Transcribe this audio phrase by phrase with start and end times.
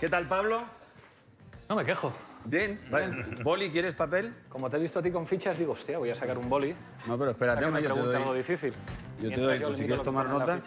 [0.00, 0.60] ¿Qué tal, Pablo?
[1.68, 2.12] No me quejo.
[2.44, 2.80] Bien.
[2.88, 3.10] Vale.
[3.42, 4.32] ¿Boli, quieres papel?
[4.48, 6.72] Como te he visto a ti con fichas, digo, hostia, voy a sacar un boli.
[7.06, 8.14] No, pero espérate, hombre, yo te doy.
[8.14, 8.72] algo difícil.
[9.20, 10.60] Yo te doy, pues si quieres tomar nota.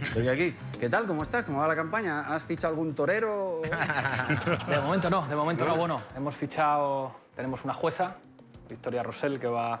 [0.00, 0.54] Estoy aquí.
[0.78, 1.06] ¿Qué tal?
[1.06, 1.44] ¿Cómo estás?
[1.44, 2.20] ¿Cómo va la campaña?
[2.32, 3.62] ¿Has fichado algún torero?
[4.68, 5.76] De momento no, de momento no.
[5.76, 8.16] Bueno, hemos fichado, tenemos una jueza,
[8.68, 9.80] Victoria Rosell, que va,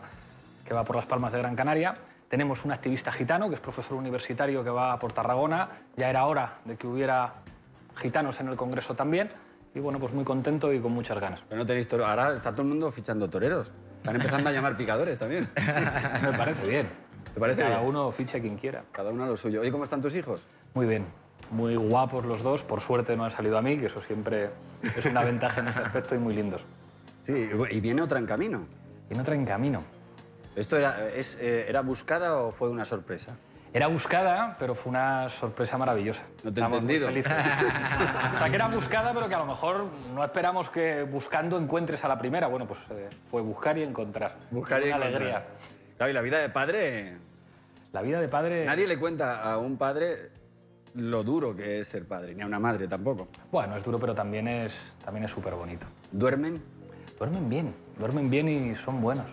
[0.64, 1.94] que va por las Palmas de Gran Canaria.
[2.28, 5.68] Tenemos un activista gitano, que es profesor universitario, que va por Tarragona.
[5.96, 7.34] Ya era hora de que hubiera
[7.98, 9.28] gitanos en el Congreso también.
[9.74, 11.42] Y bueno, pues muy contento y con muchas ganas.
[11.48, 12.06] Pero no tenéis toro.
[12.06, 13.70] Ahora está todo el mundo fichando toreros.
[13.98, 15.48] Están empezando a llamar picadores también.
[16.22, 16.88] Me parece bien.
[17.34, 17.88] ¿Te parece Cada bien?
[17.90, 18.84] uno fiche a quien quiera.
[18.92, 19.60] Cada uno a lo suyo.
[19.60, 20.42] Oye, ¿cómo están tus hijos?
[20.74, 21.04] Muy bien.
[21.50, 22.64] Muy guapos los dos.
[22.64, 24.50] Por suerte no han salido a mí, que eso siempre
[24.82, 26.64] es una ventaja en ese aspecto y muy lindos.
[27.22, 28.66] Sí, y viene otra en camino.
[29.10, 29.84] Y no traen camino.
[30.56, 33.36] ¿Esto era, es, eh, era buscada o fue una sorpresa?
[33.72, 36.22] Era buscada, pero fue una sorpresa maravillosa.
[36.42, 37.08] No te he muy entendido.
[37.08, 37.32] felices.
[37.32, 42.04] o sea, que era buscada, pero que a lo mejor no esperamos que buscando encuentres
[42.04, 42.46] a la primera.
[42.46, 44.36] Bueno, pues eh, fue buscar y encontrar.
[44.50, 45.16] Buscar y Una encontrar.
[45.22, 45.46] alegría.
[45.96, 47.16] Claro, y la vida de padre...
[47.92, 48.64] La vida de padre...
[48.64, 50.30] Nadie le cuenta a un padre
[50.94, 53.28] lo duro que es ser padre, ni a una madre tampoco.
[53.52, 55.86] Bueno, es duro, pero también es también es súper bonito.
[56.10, 56.62] ¿Duermen?
[57.18, 59.26] Duermen bien, duermen bien y son buenos.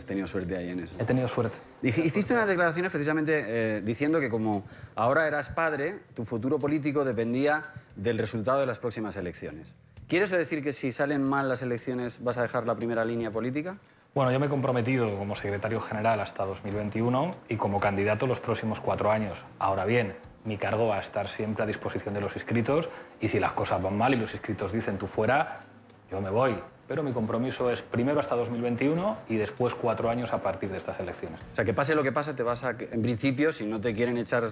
[0.00, 0.94] Has tenido suerte ahí en eso.
[0.98, 1.58] He tenido suerte.
[1.82, 7.66] Hiciste unas declaraciones precisamente eh, diciendo que como ahora eras padre, tu futuro político dependía
[7.96, 9.74] del resultado de las próximas elecciones.
[10.08, 13.76] ¿Quieres decir que si salen mal las elecciones vas a dejar la primera línea política?
[14.14, 18.80] Bueno, yo me he comprometido como secretario general hasta 2021 y como candidato los próximos
[18.80, 19.44] cuatro años.
[19.58, 22.88] Ahora bien, mi cargo va a estar siempre a disposición de los inscritos
[23.20, 25.60] y si las cosas van mal y los inscritos dicen tú fuera,
[26.10, 26.58] yo me voy.
[26.90, 30.98] Pero mi compromiso es primero hasta 2021 y después cuatro años a partir de estas
[30.98, 31.38] elecciones.
[31.52, 32.70] O sea, que pase lo que pase, te vas a...
[32.70, 34.50] En principio, si no te quieren echar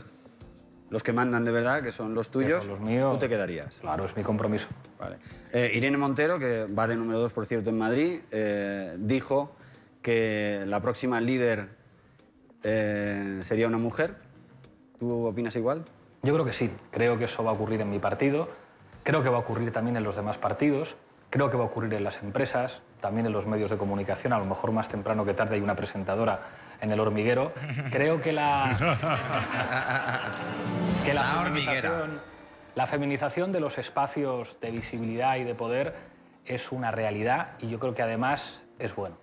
[0.88, 3.12] los que mandan de verdad, que son los tuyos, son los míos.
[3.12, 3.78] tú te quedarías.
[3.78, 4.68] Claro, es mi compromiso.
[5.00, 5.16] Vale.
[5.52, 9.56] Eh, Irene Montero, que va de número dos, por cierto, en Madrid, eh, dijo
[10.00, 11.70] que la próxima líder
[12.62, 14.14] eh, sería una mujer.
[15.00, 15.84] ¿Tú opinas igual?
[16.22, 18.46] Yo creo que sí, creo que eso va a ocurrir en mi partido,
[19.02, 20.94] creo que va a ocurrir también en los demás partidos,
[21.30, 24.38] creo que va a ocurrir en las empresas, también en los medios de comunicación, a
[24.38, 26.40] lo mejor más temprano que tarde hay una presentadora
[26.80, 27.52] en el hormiguero.
[27.90, 28.70] Creo que la,
[31.04, 32.06] que la, La hormiguera.
[32.74, 35.94] la feminización de los espacios de visibilidad y de poder
[36.46, 39.16] es una realidad y yo creo que además es bueno.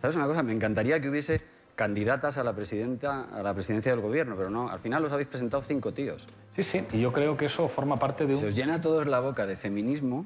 [0.00, 0.42] ¿Sabes una cosa?
[0.42, 1.40] Me encantaría que hubiese
[1.74, 5.28] candidatas a la, presidenta, a la presidencia del gobierno, pero no, al final los habéis
[5.28, 6.26] presentado cinco tíos.
[6.54, 8.38] Sí, sí, y yo creo que eso forma parte de un...
[8.40, 10.24] Se os llena a todos la boca de feminismo,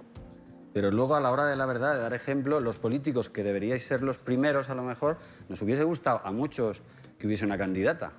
[0.72, 3.84] pero luego a la hora de la verdad, de dar ejemplo, los políticos que deberíais
[3.84, 6.82] ser los primeros a lo mejor, nos hubiese gustado a muchos
[7.18, 8.12] que hubiese una candidata.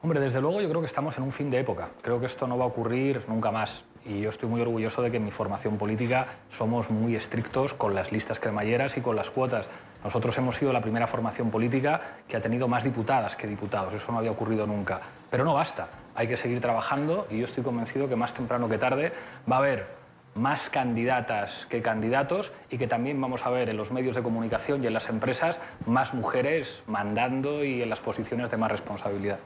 [0.00, 1.90] Hombre, desde luego yo creo que estamos en un fin de época.
[2.02, 3.82] Creo que esto no va a ocurrir nunca más.
[4.04, 7.96] Y yo estoy muy orgulloso de que en mi formación política somos muy estrictos con
[7.96, 9.68] las listas cremalleras y con las cuotas.
[10.04, 13.92] Nosotros hemos sido la primera formación política que ha tenido más diputadas que diputados.
[13.92, 15.00] Eso no había ocurrido nunca.
[15.30, 15.88] Pero no basta.
[16.14, 19.12] Hay que seguir trabajando y yo estoy convencido que más temprano que tarde
[19.50, 19.97] va a haber
[20.34, 24.82] más candidatas que candidatos y que también vamos a ver en los medios de comunicación
[24.82, 29.38] y en las empresas más mujeres mandando y en las posiciones de más responsabilidad.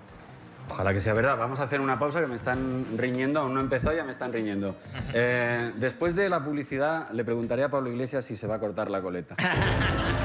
[0.69, 1.37] Ojalá que sea verdad.
[1.39, 4.33] Vamos a hacer una pausa que me están riñendo, aún no empezó, ya me están
[4.33, 4.77] riñendo.
[5.15, 8.91] Eh, después de la publicidad, le preguntaré a Pablo Iglesias si se va a cortar
[8.91, 9.37] la coleta.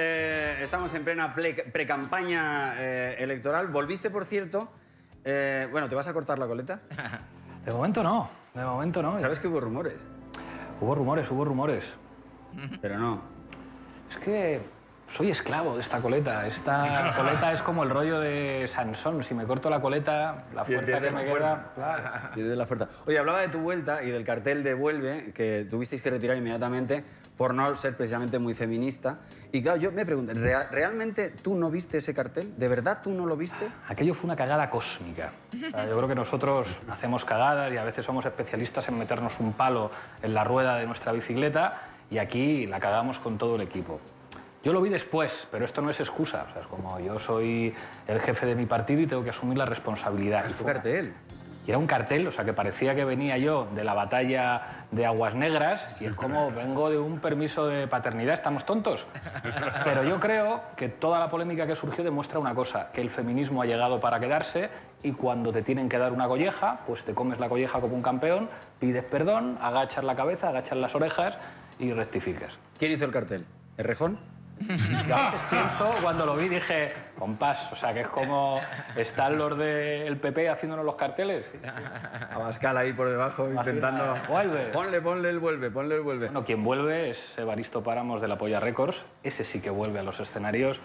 [0.00, 3.66] Eh, estamos en plena ple- pre-campaña eh, electoral.
[3.66, 4.70] Volviste, por cierto.
[5.24, 6.80] eh, bueno, ¿te vas a cortar la coleta?
[7.64, 9.18] De momento no, de momento no.
[9.18, 9.96] ¿Sabes que hubo rumores?
[10.80, 11.94] Hubo rumores, hubo rumores.
[12.80, 13.20] Pero no.
[14.08, 14.60] Es que
[15.08, 16.46] soy esclavo de esta coleta.
[16.46, 19.24] Esta coleta es como el rollo de Sansón.
[19.24, 21.30] Si me corto la coleta, la fuerza que me fuerza.
[21.30, 21.70] queda...
[21.74, 22.34] claro.
[22.34, 22.88] Pierde la fuerza.
[23.06, 27.04] Oye, hablaba de tu vuelta y del cartel de Vuelve, que tuvisteis que retirar inmediatamente
[27.36, 29.18] por no ser precisamente muy feminista.
[29.52, 32.52] Y claro, yo me pregunto, ¿rea- ¿realmente tú no viste ese cartel?
[32.56, 33.68] ¿De verdad tú no lo viste?
[33.88, 35.32] Aquello fue una cagada cósmica.
[35.54, 39.38] O sea, yo creo que nosotros hacemos cagadas y a veces somos especialistas en meternos
[39.40, 39.90] un palo
[40.20, 41.80] en la rueda de nuestra bicicleta
[42.10, 44.00] y aquí la cagamos con todo el equipo.
[44.68, 46.44] Yo lo vi después, pero esto no es excusa.
[46.46, 47.74] O sea, es como yo soy
[48.06, 50.44] el jefe de mi partido y tengo que asumir la responsabilidad.
[50.44, 51.14] Es tu cartel.
[51.66, 55.06] Y era un cartel, o sea, que parecía que venía yo de la batalla de
[55.06, 59.06] Aguas Negras y es como vengo de un permiso de paternidad, estamos tontos.
[59.84, 63.62] Pero yo creo que toda la polémica que surgió demuestra una cosa, que el feminismo
[63.62, 64.68] ha llegado para quedarse
[65.02, 68.02] y cuando te tienen que dar una colleja, pues te comes la colleja como un
[68.02, 71.38] campeón, pides perdón, agachas la cabeza, agachas las orejas
[71.78, 72.58] y rectificas.
[72.78, 73.46] ¿Quién hizo el cartel?
[73.78, 74.37] ¿Errejón?
[74.60, 78.60] Yo a veces pienso, cuando lo vi dije, compás, o sea, que es como
[78.96, 81.44] están los del PP haciéndonos los carteles.
[82.30, 84.16] Abascal ahí por debajo intentando...
[84.28, 84.64] Vuelve.
[84.66, 86.26] Ponle, ponle el vuelve, ponle el vuelve.
[86.26, 89.04] Bueno, quien vuelve es Evaristo Páramos de la Polla Records.
[89.22, 90.80] Ese sí que vuelve a los escenarios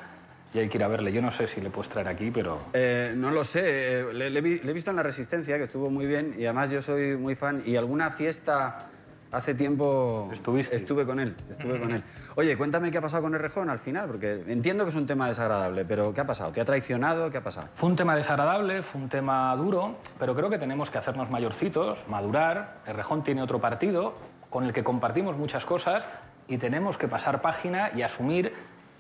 [0.54, 1.12] y hay que ir a verle.
[1.12, 2.60] Yo no sé si le puedes traer aquí, pero...
[2.74, 4.02] Eh, no lo sé.
[4.02, 6.46] eh, le, le vi- le he visto en La Resistencia, que estuvo muy bien, y
[6.46, 7.64] además yo soy muy fan.
[7.66, 8.88] Y alguna fiesta
[9.34, 10.76] hace tiempo Estuviste.
[10.76, 11.36] estuve con él.
[11.50, 12.04] Estuve con él.
[12.36, 15.28] Oye, cuéntame qué ha pasado con Errejón al final, porque entiendo que es un tema
[15.28, 16.54] desagradable, pero ¿qué ha pasado?
[16.54, 17.30] ¿Qué ha traicionado?
[17.30, 17.68] ¿Qué ha pasado?
[17.74, 22.04] Fue un tema desagradable, fue un tema duro, pero creo que tenemos que hacernos mayorcitos,
[22.08, 22.78] madurar.
[22.86, 24.14] El Rejón tiene otro partido
[24.50, 26.06] con el que compartimos muchas cosas
[26.48, 28.54] y tenemos que pasar página y asumir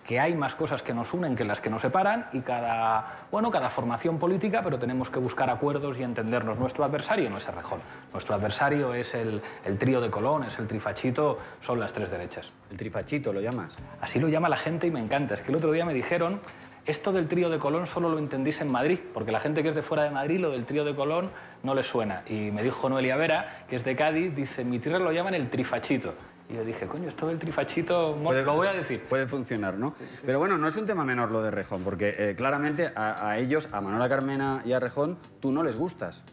[0.05, 3.49] que hay más cosas que nos unen que las que nos separan y cada, bueno,
[3.51, 6.57] cada formación política, pero tenemos que buscar acuerdos y entendernos.
[6.57, 7.79] Nuestro adversario no es el Rejón,
[8.11, 12.51] nuestro adversario es el, el trío de Colón, es el trifachito, son las tres derechas.
[12.69, 13.75] El trifachito, ¿lo llamas?
[14.01, 15.33] Así lo llama la gente y me encanta.
[15.33, 16.41] Es que el otro día me dijeron,
[16.85, 19.75] esto del trío de Colón solo lo entendís en Madrid, porque la gente que es
[19.75, 21.31] de fuera de Madrid, lo del trío de Colón
[21.63, 22.23] no le suena.
[22.27, 25.49] Y me dijo Noelia Vera, que es de Cádiz, dice, mi tierra lo llaman el
[25.49, 26.13] trifachito.
[26.53, 29.01] Y yo dije, coño, esto del trifachito, mo- lo voy a decir.
[29.09, 29.95] Puede funcionar, ¿no?
[30.23, 33.37] Pero bueno, no es un tema menor lo de Rejón, porque eh, claramente a, a
[33.39, 36.23] ellos, a Manuela Carmena y a Rejón, tú no les gustas.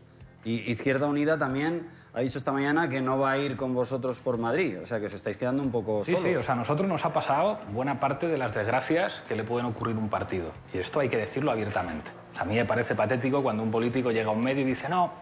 [0.45, 4.19] Y Izquierda Unida también ha dicho esta mañana que no va a ir con vosotros
[4.19, 6.27] por Madrid, o sea que os estáis quedando un poco Sí, solos.
[6.29, 9.45] sí, o sea, a nosotros nos ha pasado buena parte de las desgracias que le
[9.45, 10.51] pueden ocurrir a un partido.
[10.75, 12.11] Y esto hay que decirlo abiertamente.
[12.33, 14.67] O sea, a mí me parece patético cuando un político llega a un medio y
[14.67, 15.13] dice, no,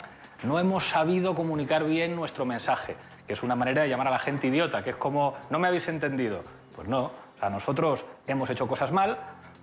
[0.45, 2.97] no hemos sabido comunicar bien nuestro mensaje,
[3.29, 5.69] que es una manera de llamar a la gente idiota, que es como, no me
[5.69, 6.43] habéis entendido.
[6.75, 9.19] Pues no, o sea, nosotros hemos hecho cosas mal,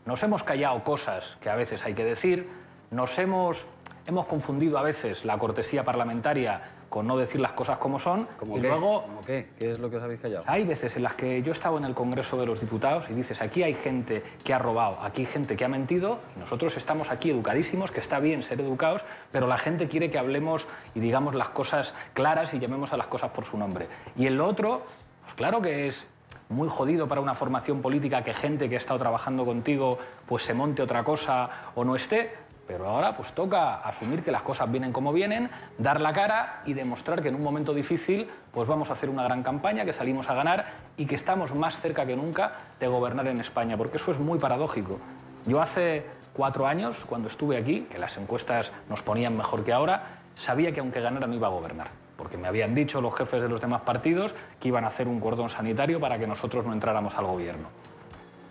[0.05, 2.47] nos hemos callado cosas que a veces hay que decir,
[2.91, 3.65] nos hemos,
[4.05, 6.61] hemos confundido a veces la cortesía parlamentaria
[6.95, 8.69] con no decir las cosas como son, ¿Cómo y qué?
[8.69, 9.49] luego ¿Cómo qué?
[9.59, 10.45] ¿Qué es lo que os habéis callado?
[10.47, 13.13] hay veces en las que yo he estado en el Congreso de los Diputados y
[13.13, 16.77] dices, aquí hay gente que ha robado, aquí hay gente que ha mentido, y nosotros
[16.77, 19.03] estamos aquí educadísimos, que está bien ser educados,
[19.33, 23.07] pero la gente quiere que hablemos y digamos las cosas claras y llamemos a las
[23.07, 23.89] cosas por su nombre.
[24.15, 24.83] Y en lo otro,
[25.23, 26.07] pues claro que es
[26.47, 29.97] muy jodido para una formación política que gente que ha estado trabajando contigo
[30.27, 32.31] pues se monte otra cosa o no esté,
[32.67, 36.73] pero ahora pues toca asumir que las cosas vienen como vienen, dar la cara y
[36.73, 40.29] demostrar que en un momento difícil pues vamos a hacer una gran campaña, que salimos
[40.29, 40.65] a ganar
[40.97, 44.39] y que estamos más cerca que nunca de gobernar en España, porque eso es muy
[44.39, 44.99] paradójico.
[45.45, 50.21] Yo hace cuatro años, cuando estuve aquí, que las encuestas nos ponían mejor que ahora,
[50.35, 53.49] sabía que aunque ganara no iba a gobernar, porque me habían dicho los jefes de
[53.49, 57.15] los demás partidos que iban a hacer un cordón sanitario para que nosotros no entráramos
[57.15, 57.67] al gobierno.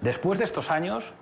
[0.00, 1.12] Después de estos años,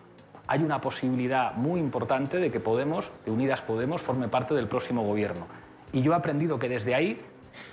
[0.47, 5.05] hay una posibilidad muy importante de que Podemos, de Unidas Podemos, forme parte del próximo
[5.05, 5.47] gobierno.
[5.93, 7.19] Y yo he aprendido que desde ahí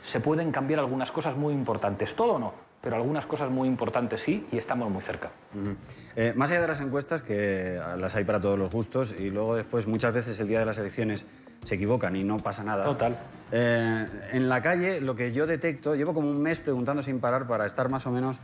[0.04, 2.16] se pueden cambiar algunas cosas muy importantes.
[2.16, 5.32] Todo no, pero algunas cosas muy importantes sí, y estamos muy cerca.
[5.54, 5.76] Ujú.
[6.16, 9.56] Eh, más allá de las encuestas, que las hay para todos los gustos, y luego
[9.56, 11.26] después muchas veces el día de las elecciones
[11.64, 12.86] se equivocan y no pasa nada.
[12.86, 13.18] Total.
[13.52, 17.48] Eh, en la calle lo que yo detecto, llevo como un mes preguntando sin parar
[17.48, 18.40] para estar más o menos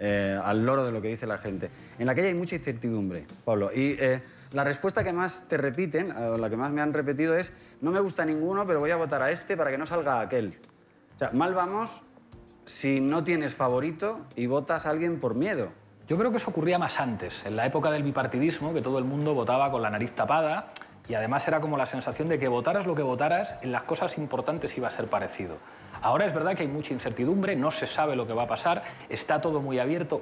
[0.00, 1.70] eh, al loro de lo que dice la gente.
[1.98, 6.10] En la calle hay mucha incertidumbre, Pablo, y eh, la respuesta que más te repiten,
[6.10, 7.52] o la que más me han repetido es,
[7.82, 10.58] no me gusta ninguno, pero voy a votar a este para que no salga aquel.
[11.14, 12.02] O sea, mal vamos
[12.64, 15.70] si no tienes favorito y votas a alguien por miedo.
[16.08, 19.04] Yo creo que eso ocurría más antes, en la época del bipartidismo, que todo el
[19.04, 20.72] mundo votaba con la nariz tapada
[21.08, 24.16] y además era como la sensación de que votaras lo que votaras, en las cosas
[24.16, 25.58] importantes iba a ser parecido.
[26.02, 28.82] Ahora es verdad que hay mucha incertidumbre, no se sabe lo que va a pasar,
[29.08, 30.20] está todo muy abierto.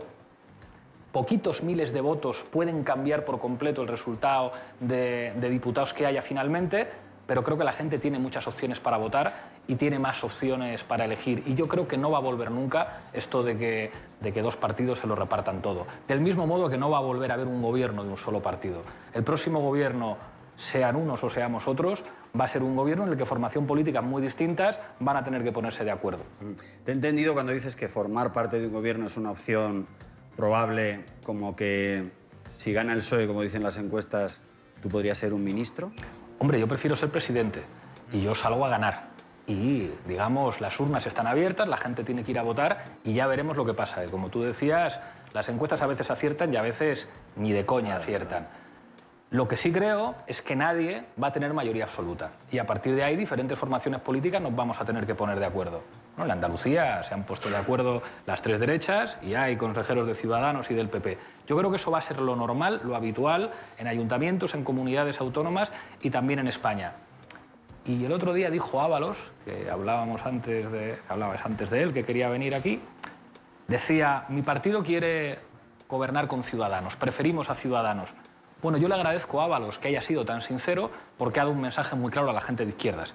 [1.12, 6.86] Poquitos miles de votos pueden cambiar por completo el resultado de, diputados que haya finalmente,
[7.26, 11.04] pero creo que la gente tiene muchas opciones para votar y tiene más opciones para
[11.04, 11.42] elegir.
[11.46, 14.56] Y yo creo que no va a volver nunca esto de que, de que dos
[14.56, 15.86] partidos se lo repartan todo.
[16.06, 18.40] Del mismo modo que no va a volver a haber un gobierno de un solo
[18.40, 18.82] partido.
[19.12, 20.16] El próximo gobierno,
[20.58, 22.02] sean unos o seamos otros,
[22.38, 25.44] va a ser un gobierno en el que formación políticas muy distintas van a tener
[25.44, 26.24] que ponerse de acuerdo.
[26.84, 29.86] Te he entendido cuando dices que formar parte de un gobierno es una opción
[30.36, 32.10] probable, como que
[32.56, 34.40] si gana el PSOE, como dicen las encuestas,
[34.82, 35.92] tú podrías ser un ministro.
[36.40, 37.62] Hombre, yo prefiero ser presidente
[38.12, 39.10] y yo salgo a ganar.
[39.46, 43.28] Y, digamos, las urnas están abiertas, la gente tiene que ir a votar y ya
[43.28, 44.04] veremos lo que pasa.
[44.04, 44.98] Y como tú decías,
[45.32, 48.48] las encuestas a veces aciertan y a veces ni de coña aciertan.
[49.30, 52.30] Lo que sí creo es que nadie va a tener mayoría absoluta.
[52.50, 55.44] Y a partir de ahí, diferentes formaciones políticas nos vamos a tener que poner de
[55.44, 55.82] acuerdo.
[56.16, 56.24] ¿no?
[56.24, 60.70] En Andalucía se han puesto de acuerdo las tres derechas y hay consejeros de Ciudadanos
[60.70, 61.18] y del PP.
[61.46, 65.20] Yo creo que eso va a ser lo normal, lo habitual, en ayuntamientos, en comunidades
[65.20, 65.70] autónomas
[66.00, 66.94] y también en España.
[67.84, 72.02] Y el otro día dijo Ábalos, que hablábamos antes de, hablabas antes de él, que
[72.02, 72.80] quería venir aquí,
[73.66, 75.38] decía, mi partido quiere
[75.86, 78.14] gobernar con Ciudadanos, preferimos a Ciudadanos.
[78.60, 81.60] Bueno, yo le agradezco a Ábalos que haya sido tan sincero porque ha dado un
[81.60, 83.14] mensaje muy claro a la gente de izquierdas.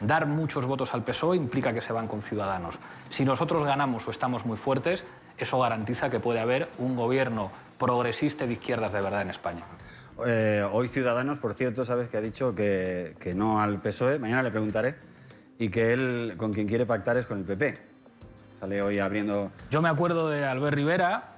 [0.00, 2.80] Dar muchos votos al PSOE implica que se van con Ciudadanos.
[3.08, 5.04] Si nosotros ganamos o estamos muy fuertes,
[5.38, 9.64] eso garantiza que puede haber un gobierno progresista de izquierdas de verdad en España.
[10.26, 14.42] Eh, hoy Ciudadanos, por cierto, sabes que ha dicho que, que no al PSOE, mañana
[14.42, 14.96] le preguntaré,
[15.58, 17.78] y que él con quien quiere pactar es con el PP.
[18.58, 19.52] Sale hoy abriendo...
[19.70, 21.31] Yo me acuerdo de Albert Rivera,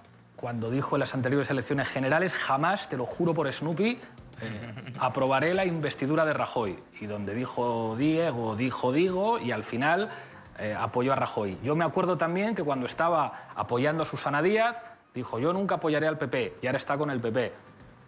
[0.44, 3.98] cuando dijo en las anteriores elecciones generales, jamás, te lo juro por Snoopy,
[4.42, 6.76] eh, aprobaré la investidura de Rajoy.
[7.00, 10.10] Y donde dijo Diego, dijo Digo, y al final
[10.58, 11.56] eh, apoyó a Rajoy.
[11.62, 14.82] Yo me acuerdo también que cuando estaba apoyando a Susana Díaz,
[15.14, 17.50] dijo, yo nunca apoyaré al PP, y ahora está con el PP.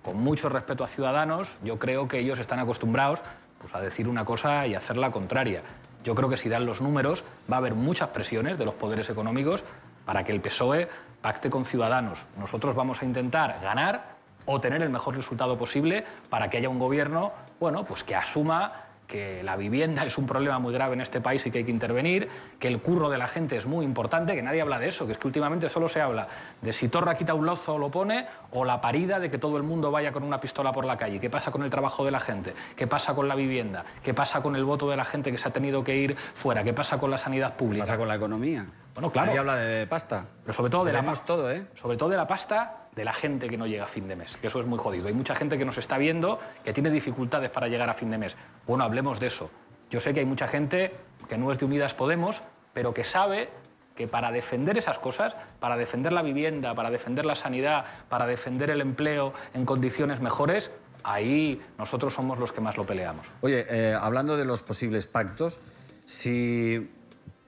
[0.03, 3.23] Con mucho respeto a Ciudadanos, yo creo que ellos están acostumbrados
[3.63, 5.63] pues, a decir una cosa y hacer la contraria.
[6.05, 9.09] Yo creo que si dan los números, va a haber muchas presiones de los poderes
[9.09, 9.65] económicos
[10.05, 10.89] para que el PSOE
[11.21, 12.19] pacte con Ciudadanos.
[12.39, 16.79] Nosotros vamos a intentar ganar o tener el mejor resultado posible para que haya un
[16.79, 21.21] gobierno bueno, pues que asuma que la vivienda es un problema muy grave en este
[21.21, 24.35] país y que hay que intervenir, que el curro de la gente es muy importante,
[24.35, 26.27] que nadie habla de eso, que es que últimamente solo se habla
[26.61, 29.57] de si Torra quita un lozo o lo pone, o la parida de que todo
[29.57, 31.21] el mundo vaya con una pistola por la calle.
[31.21, 32.55] ¿Qué pasa con el trabajo de la gente?
[32.77, 33.85] ¿Qué pasa con la vivienda?
[34.03, 36.63] ¿Qué pasa con el voto de la gente que se ha tenido que ir fuera?
[36.63, 37.85] ¿Qué pasa con la sanidad pública?
[37.85, 38.67] ¿Qué pasa con la economía?
[38.97, 39.39] Bueno, claro.
[39.39, 40.27] Habla de pasta.
[40.43, 41.67] Pero sobre todo de la Tenemos todo, ¿eh?
[41.75, 44.39] Sobre todo de la pasta de la gente que no llega a fin de mes,
[44.39, 45.09] que eso es muy jodido.
[45.09, 48.17] Hay mucha gente que nos está viendo que tiene dificultades para llegar a fin de
[48.17, 48.37] mes.
[48.67, 49.51] Bueno, hablemos de eso.
[49.91, 50.95] Yo sé que hay mucha gente
[51.29, 52.41] que no es de Unidas Podemos,
[52.73, 53.51] pero que sabe
[53.95, 58.71] que para defender esas cosas, para defender la vivienda, para defender la sanidad, para defender
[58.71, 60.71] el empleo en condiciones mejores,
[61.05, 63.27] ahí nosotros somos los que más lo peleamos.
[63.43, 65.61] Oye, eh, hablando de los posibles pactos,
[66.07, 66.91] si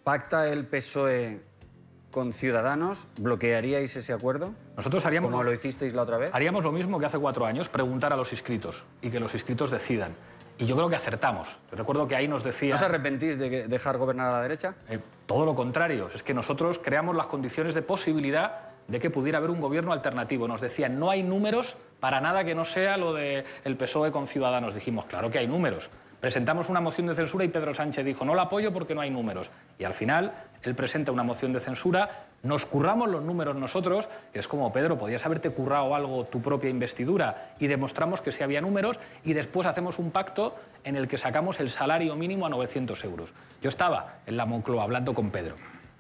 [0.09, 1.43] pacta el PSOE
[2.11, 4.55] con Ciudadanos, ¿bloquearíais ese acuerdo?
[4.75, 6.31] Nosotros haríamos, ¿Como lo hicisteis la otra vez?
[6.33, 9.71] haríamos lo mismo que hace cuatro años, preguntar a los inscritos y que los inscritos
[9.71, 10.17] decidan.
[10.57, 11.49] Y yo creo que acertamos.
[11.71, 12.71] Yo recuerdo que ahí nos decía...
[12.71, 14.77] ¿No os arrepentís de dejar gobernar a la derecha?
[14.89, 19.37] Eh, todo lo contrario, es que nosotros creamos las condiciones de posibilidad de que pudiera
[19.37, 20.49] haber un gobierno alternativo.
[20.49, 24.27] Nos decían, no hay números para nada que no sea lo del PSOE E con
[24.27, 24.75] Ciudadanos.
[24.75, 25.91] Dijimos, claro que hay números.
[26.21, 29.11] Presentamos una moción de censura y Pedro Sánchez dijo, no la apoyo porque no hay
[29.11, 29.51] números.
[29.79, 30.33] Y al final,
[30.65, 32.11] él presenta una moción de censura,
[32.43, 36.71] nos curramos los números nosotros, que es como, Pedro, podías haberte currado algo tu propia
[36.71, 41.19] investidura, y demostramos que sí había números, y después hacemos un pacto en el que
[41.19, 43.31] sacamos el salario mínimo a 900 euros.
[43.63, 45.55] Yo estaba en la Moncloa hablando con Pedro,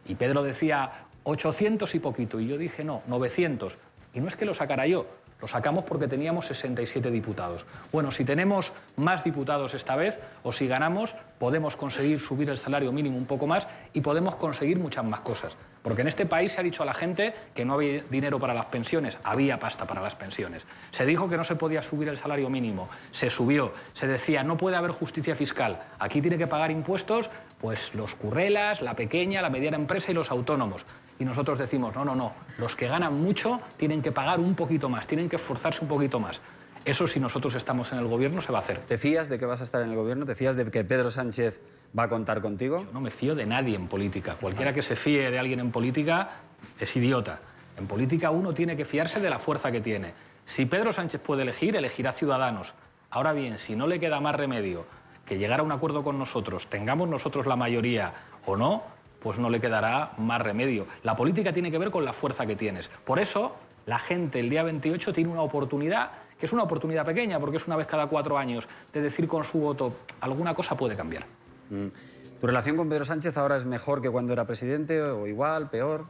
[0.05, 0.91] y Pedro decía
[1.23, 3.79] 800 y poquito, y yo dije, no, 900.
[4.15, 5.07] Y no es que lo sacara yo,
[5.40, 7.64] lo sacamos porque teníamos 67 diputados.
[7.92, 12.92] Bueno, si tenemos más diputados esta vez, o si ganamos, podemos conseguir subir el salario
[12.92, 15.57] mínimo un poco más y podemos conseguir muchas más cosas.
[15.83, 18.52] Porque en este país se ha dicho a la gente que no había dinero para
[18.52, 20.66] las pensiones, había pasta para las pensiones.
[20.90, 23.73] Se dijo que no se podía subir el salario mínimo, se subió.
[23.95, 27.30] Se decía, no puede haber justicia fiscal, aquí tiene que pagar impuestos
[27.61, 30.85] pues los currelas, la pequeña, la mediana empresa y los autónomos.
[31.19, 34.89] Y nosotros decimos, no, no, no, los que ganan mucho tienen que pagar un poquito
[34.89, 36.41] más, tienen que esforzarse un poquito más.
[36.85, 38.79] Eso si nosotros estamos en el gobierno se va a hacer.
[38.79, 40.25] ¿Te fías de que vas a estar en el gobierno?
[40.25, 41.61] ¿Te fías de que Pedro Sánchez
[41.99, 42.87] va a contar contigo?
[42.93, 44.37] No me fío de nadie en política.
[44.41, 46.31] Cualquiera que se fíe de alguien en política
[46.79, 47.41] es idiota.
[47.77, 50.13] En política uno tiene que fiarse de la fuerza que tiene.
[50.47, 52.75] Si Pedro Sánchez puede elegir, elegirá Ciudadanos.
[53.11, 54.87] Ahora bien, si no le queda más remedio
[55.27, 58.15] que llegar a un acuerdo con nosotros, tengamos nosotros la mayoría
[58.47, 58.83] o no,
[59.21, 60.87] pues no le quedará más remedio.
[61.03, 62.89] La política tiene que ver con la fuerza que tienes.
[63.05, 63.57] Por eso,
[63.87, 67.67] la gente el día 28 tiene una oportunidad, que es una oportunidad pequeña, porque es
[67.67, 71.25] una vez cada cuatro años, de decir con su voto, alguna cosa puede cambiar.
[71.71, 71.87] Mm.
[72.41, 76.05] ¿Tu relación con Pedro Sánchez ahora es mejor que cuando era presidente o igual, peor?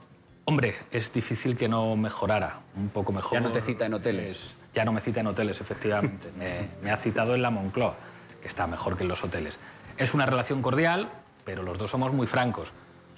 [0.45, 3.33] Hombre, es difícil que no mejorara, un poco mejor.
[3.33, 4.31] Ya no te cita en hoteles.
[4.33, 6.31] Es- ya no me cita en hoteles, efectivamente.
[6.38, 7.95] me, me ha citado en la Moncloa,
[8.43, 9.59] que está mejor que en los hoteles.
[9.97, 11.11] Es una relación cordial,
[11.45, 12.71] pero los dos somos muy francos.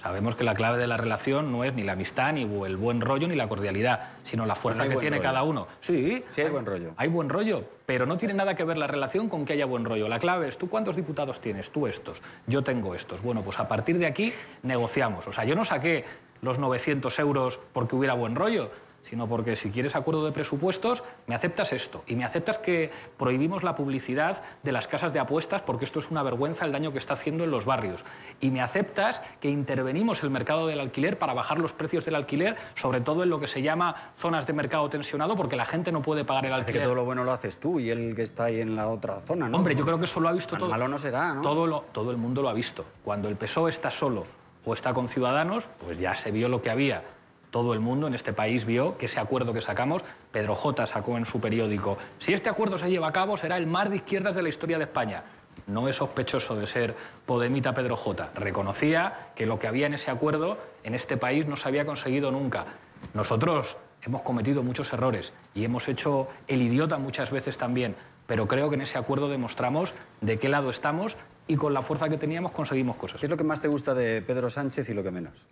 [0.02, 3.00] Sabemos que la clave de la relación no es ni la amistad, ni el buen
[3.02, 5.28] rollo, ni la cordialidad, sino la fuerza hay que tiene rollo.
[5.28, 5.69] cada uno.
[5.80, 6.92] Sí, Sí, hay buen rollo.
[6.97, 9.85] Hay buen rollo, pero no tiene nada que ver la relación con que haya buen
[9.85, 10.09] rollo.
[10.09, 11.71] La clave es, ¿tú cuántos diputados tienes?
[11.71, 12.23] Tú estos.
[12.47, 13.21] Yo tengo estos.
[13.21, 15.26] Bueno, pues a partir de aquí negociamos.
[15.26, 16.04] O sea, yo no saqué
[16.40, 18.71] los 900 euros porque hubiera buen rollo,
[19.02, 22.04] sino porque si quieres acuerdo de presupuestos, me aceptas esto.
[22.07, 26.11] Y me aceptas que prohibimos la publicidad de las casas de apuestas porque esto es
[26.11, 28.04] una vergüenza el daño que está haciendo en los barrios.
[28.40, 32.57] Y me aceptas que intervenimos el mercado del alquiler para bajar los precios del alquiler,
[32.75, 36.02] sobre todo en lo que se llama zonas de mercado tensionado, porque la gente no
[36.02, 36.87] puede pagar el Parece que alquiler.
[36.87, 39.49] todo lo bueno lo haces tú y él que está ahí en la otra zona,
[39.49, 39.57] ¿no?
[39.57, 40.71] Hombre, yo creo que eso lo ha visto Tan todo.
[40.71, 41.42] malo no será, ¿no?
[41.42, 42.85] Todo, lo- todo el mundo lo ha visto.
[43.04, 44.25] Cuando el PSOE está solo
[44.64, 47.02] o está con Ciudadanos, pues ya se vio lo que había.
[47.50, 50.02] Todo el mundo en este país vio que ese acuerdo que sacamos,
[50.33, 53.66] Pedro J sacó en su periódico, si este acuerdo se lleva a cabo será el
[53.66, 55.25] mar de izquierdas de la historia de España.
[55.66, 56.95] No es sospechoso de ser
[57.26, 58.30] Podemita Pedro J.
[58.35, 62.30] Reconocía que lo que había en ese acuerdo en este país no se había conseguido
[62.30, 62.66] nunca.
[63.14, 68.69] Nosotros hemos cometido muchos errores y hemos hecho el idiota muchas veces también, pero creo
[68.69, 71.16] que en ese acuerdo demostramos de qué lado estamos
[71.47, 73.21] y con la fuerza que teníamos conseguimos cosas.
[73.21, 75.47] ¿Qué es lo que más te gusta de Pedro Sánchez y lo que menos?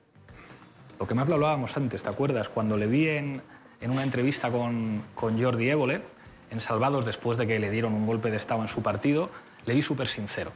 [0.98, 2.48] Lo que más lo hablábamos antes, ¿te acuerdas?
[2.48, 3.42] Cuando le vi en,
[3.82, 6.02] una entrevista con, con Jordi Évole,
[6.50, 9.30] en Salvados, después de que le dieron un golpe de Estado en su partido,
[9.64, 10.50] le vi súper sincero.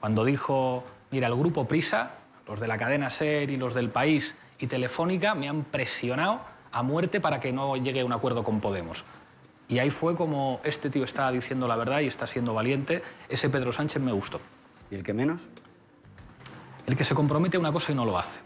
[0.00, 2.16] Cuando dijo, mira, el grupo Prisa,
[2.48, 6.40] los de la cadena SER y los del País y Telefónica me han presionado
[6.72, 9.04] a muerte para que no llegue a un acuerdo con Podemos.
[9.68, 13.02] Y ahí fue como este tío está diciendo la verdad y está siendo valiente.
[13.28, 14.40] Ese Pedro Sánchez me gustó.
[14.90, 15.48] ¿Y el que menos?
[16.86, 18.40] El que se compromete a una cosa y no lo hace.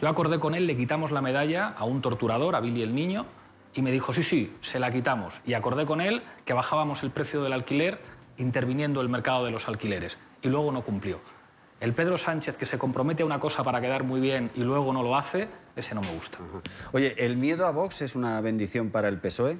[0.00, 3.26] Yo acordé con él, le quitamos la medalla a un torturador, a Billy el Niño,
[3.74, 5.40] y me dijo, sí, sí, se la quitamos.
[5.46, 7.98] Y acordé con él que bajábamos el precio del alquiler
[8.36, 10.18] interviniendo el mercado de los alquileres.
[10.42, 11.20] Y luego no cumplió.
[11.80, 14.92] El Pedro Sánchez que se compromete a una cosa para quedar muy bien y luego
[14.92, 16.38] no lo hace, ese no me gusta.
[16.92, 19.58] Oye, ¿el miedo a Vox es una bendición para el PSOE?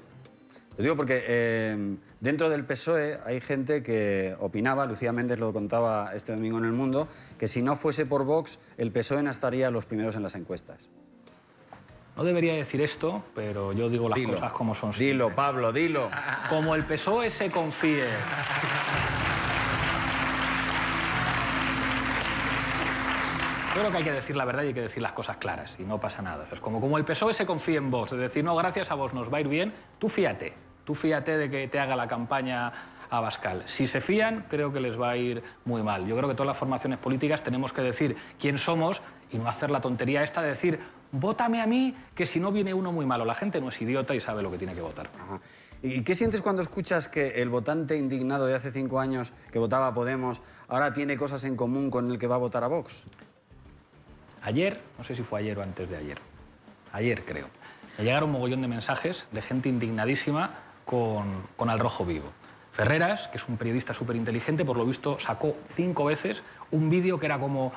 [0.76, 6.14] Lo digo porque eh, dentro del PSOE hay gente que opinaba, Lucía Méndez lo contaba
[6.14, 9.71] este domingo en El Mundo, que si no fuese por Vox, el PSOE no estaría
[9.71, 10.88] los primeros en las encuestas.
[12.14, 14.90] No debería decir esto, pero yo digo las cosas como son.
[14.90, 16.11] Dilo, Pablo, dilo.
[16.50, 18.04] Como el PSOE se confíe.
[23.75, 25.76] Yo creo que hay que decir la verdad y hay que decir las cosas claras
[25.78, 26.47] y no pasa nada.
[26.50, 29.12] es como, como el PSOE se confía en vos, es decir, no, gracias a vos
[29.12, 30.54] nos va a ir bien, tú fíate,
[30.87, 32.73] tú fíate de que te haga la campaña
[33.11, 33.64] a Bascal.
[33.66, 36.07] Si se fían, creo que les va a ir muy mal.
[36.07, 39.71] Yo creo que todas las formaciones políticas tenemos que decir quién somos y no hacer
[39.71, 40.78] la tontería esta de decir,
[41.12, 43.25] vótame a mí, que si no viene uno muy malo.
[43.25, 45.11] La gente no es idiota y sabe lo que tiene que votar.
[45.83, 49.88] ¿Y qué sientes cuando escuchas que el votante indignado de hace cinco años que votaba
[49.88, 53.05] a Podemos ahora tiene cosas en común con el que va a votar a Vox?
[54.42, 56.18] Ayer, no sé si fue ayer o antes de ayer,
[56.92, 57.49] ayer creo,
[57.99, 62.29] me llegaron un mogollón de mensajes de gente indignadísima con, Al Rojo Vivo.
[62.72, 67.18] Ferreras, que es un periodista súper inteligente, por lo visto sacó cinco veces un vídeo
[67.18, 67.72] que era como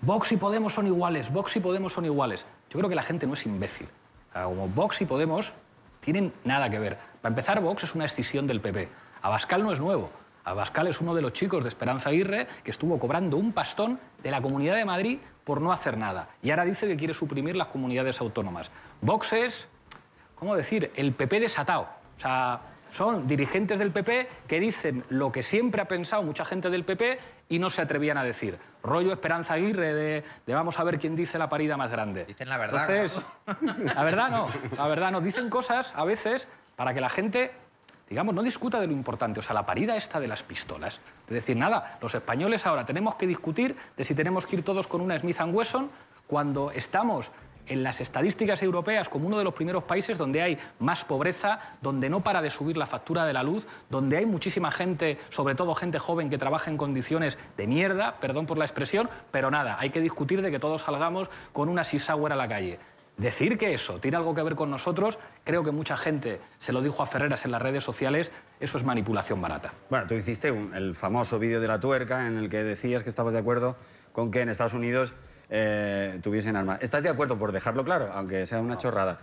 [0.00, 2.46] Vox y Podemos son iguales, Vox y Podemos son iguales.
[2.70, 3.88] Yo creo que la gente no es imbécil.
[4.32, 5.52] como Vox y Podemos
[6.00, 6.98] tienen nada que ver.
[7.20, 8.88] Para empezar, Vox es una escisión del PP.
[9.22, 10.10] Abascal no es nuevo.
[10.44, 14.30] Abascal es uno de los chicos de Esperanza Aguirre que estuvo cobrando un pastón de
[14.30, 16.28] la Comunidad de Madrid por no hacer nada.
[16.42, 18.70] Y ahora dice que quiere suprimir las comunidades autónomas.
[19.00, 19.66] Vox es,
[20.36, 21.88] ¿cómo decir?, el PP desatado.
[22.16, 26.70] O sea, son dirigentes del PP que dicen lo que siempre ha pensado mucha gente
[26.70, 28.58] del PP y no se atrevían a decir.
[28.82, 32.24] Rollo Esperanza Aguirre de, vamos a ver quién dice la parida más grande.
[32.24, 32.88] Dicen la verdad.
[32.88, 33.24] Entonces,
[33.94, 35.20] la verdad no, la verdad no.
[35.20, 37.52] Dicen cosas a veces para que la gente
[38.08, 41.00] digamos, no discuta de lo importante, o sea, la parida esta de las pistolas.
[41.26, 44.86] Es decir, nada, los españoles ahora tenemos que discutir de si tenemos que ir todos
[44.86, 45.90] con una Smith Wesson
[46.26, 47.30] cuando estamos
[47.66, 52.08] en las estadísticas europeas como uno de los primeros países donde hay más pobreza, donde
[52.08, 55.74] no para de subir la factura de la luz, donde hay muchísima gente, sobre todo
[55.74, 59.90] gente joven, que trabaja en condiciones de mierda, perdón por la expresión, pero nada, hay
[59.90, 62.78] que discutir de que todos salgamos con una Sisauer a la calle.
[63.16, 66.82] Decir que eso tiene algo que ver con nosotros, creo que mucha gente se lo
[66.82, 69.72] dijo a Ferreras en las redes sociales, eso es manipulación barata.
[69.88, 73.32] Bueno, tú hiciste el famoso vídeo de la tuerca en el que decías que estabas
[73.32, 73.76] de acuerdo
[74.12, 75.14] con que en Estados Unidos
[75.50, 76.80] eh, tuviesen armas.
[76.82, 79.18] ¿Estás de acuerdo, por dejarlo claro, aunque sea una chorrada?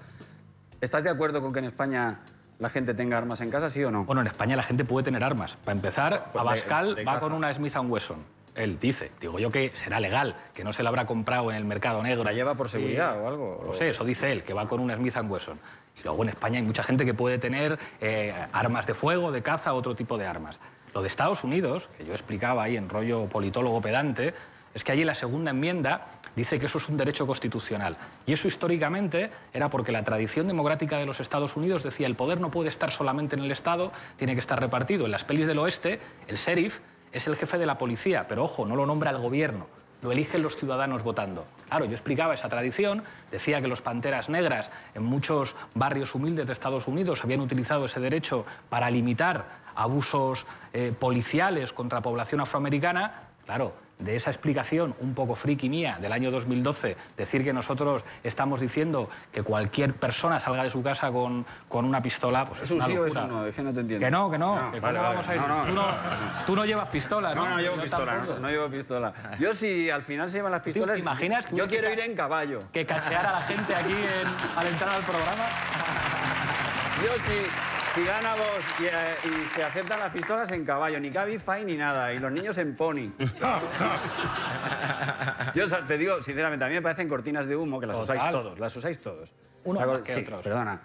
[0.81, 2.19] ¿Estás de acuerdo con que en España
[2.59, 4.05] la gente tenga armas en casa, sí o no?
[4.05, 5.57] Bueno, en España la gente puede tener armas.
[5.57, 9.99] Para empezar, pues Abascal va con una Smith Wesson él dice, digo yo que será
[9.99, 12.23] legal, que no se la habrá comprado en el mercado negro.
[12.23, 13.63] ¿La lleva por seguridad o algo?
[13.65, 15.59] No sé, eso dice él, que va con una Smith Wesson.
[15.99, 19.41] Y luego en España hay mucha gente que puede tener eh, armas de fuego, de
[19.41, 20.59] caza, otro tipo de armas.
[20.93, 24.33] Lo de Estados Unidos, que yo explicaba ahí en rollo politólogo pedante,
[24.73, 26.01] es que allí la segunda enmienda
[26.35, 27.95] dice que eso es un derecho constitucional.
[28.25, 32.39] Y eso históricamente era porque la tradición democrática de los Estados Unidos decía el poder
[32.39, 35.05] no puede estar solamente en el Estado, tiene que estar repartido.
[35.05, 36.79] En las pelis del oeste, el sheriff
[37.11, 39.67] es el jefe de la policía, pero ojo, no lo nombra el gobierno,
[40.01, 41.45] lo eligen los ciudadanos votando.
[41.67, 46.53] Claro, yo explicaba esa tradición, decía que los panteras negras en muchos barrios humildes de
[46.53, 53.29] Estados Unidos habían utilizado ese derecho para limitar abusos eh, policiales contra población afroamericana.
[53.45, 58.59] Claro, de esa explicación un poco friki mía del año 2012, decir que nosotros estamos
[58.59, 62.71] diciendo que cualquier persona salga de su casa con, con una pistola, pues ¿Es es,
[62.71, 63.33] un una sí o es locura.
[63.33, 63.45] un no?
[63.47, 64.05] Es que no te entiendo.
[64.05, 64.55] Que no, que no.
[64.61, 65.15] No, que vale, ¿cómo vale.
[65.15, 65.41] vamos a ir?
[65.41, 67.43] No, no, tú, no, no, tú no llevas pistola, ¿no?
[67.45, 69.13] No, no llevo pistola, no, llevo pistola.
[69.39, 72.63] Yo si al final se llevan las pistolas, imaginas que yo quiero ir en caballo.
[72.71, 75.43] Que cachear a la gente aquí en- al entrar al programa.
[77.03, 77.49] Yo si,
[77.95, 81.75] si gana vos y, eh, y se aceptan las pistolas en caballo, ni Cabify ni
[81.77, 83.11] nada, y los niños en pony.
[85.55, 88.17] Yo te digo, sinceramente, a mí me parecen cortinas de humo que las Total.
[88.17, 89.33] usáis todos, las usáis todos.
[89.63, 90.43] Cor- más que sí, otros.
[90.43, 90.81] perdona.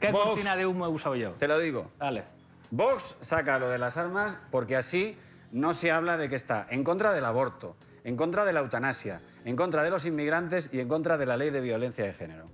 [0.00, 1.32] ¿Qué Vox, cortina de humo he usado yo?
[1.32, 1.90] Te lo digo.
[1.98, 2.24] Dale.
[2.70, 5.16] Vox saca lo de las armas porque así
[5.52, 9.20] no se habla de que está en contra del aborto, en contra de la eutanasia,
[9.44, 12.48] en contra de los inmigrantes y en contra de la ley de violencia de género.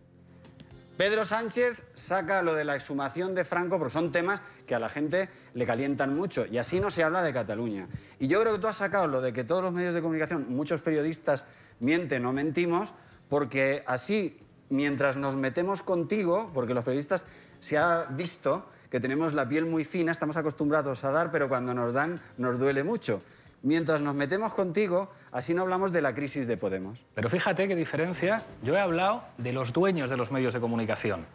[1.02, 4.88] Pedro Sánchez saca lo de la exhumación de Franco porque son temas que a la
[4.88, 7.88] gente le calientan mucho y así no se habla de Cataluña.
[8.20, 10.46] Y yo creo que tú has sacado lo de que todos los medios de comunicación,
[10.50, 11.44] muchos periodistas
[11.80, 12.94] mienten o mentimos
[13.28, 14.38] porque así,
[14.68, 17.24] mientras nos metemos contigo, porque los periodistas
[17.58, 21.74] se ha visto que tenemos la piel muy fina, estamos acostumbrados a dar, pero cuando
[21.74, 23.22] nos dan nos duele mucho.
[23.64, 27.04] Mientras nos metemos contigo, así no hablamos de la crisis de Podemos.
[27.14, 28.42] Pero fíjate qué diferencia.
[28.64, 31.26] Yo he hablado de los dueños de los medios de comunicación,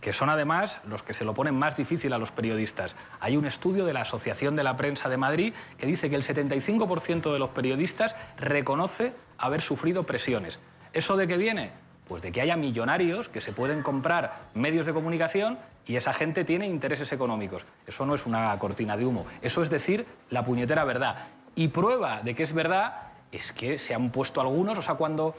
[0.00, 2.94] que son además los que se lo ponen más difícil a los periodistas.
[3.18, 6.22] Hay un estudio de la Asociación de la Prensa de Madrid que dice que el
[6.22, 10.60] 75% de los periodistas reconoce haber sufrido presiones.
[10.92, 11.72] ¿Eso de qué viene?
[12.06, 16.44] Pues de que haya millonarios que se pueden comprar medios de comunicación y esa gente
[16.44, 17.64] tiene intereses económicos.
[17.88, 21.16] Eso no es una cortina de humo, eso es decir la puñetera verdad.
[21.54, 22.94] Y prueba de que es verdad
[23.30, 25.34] es que se han puesto algunos, o sea, cuando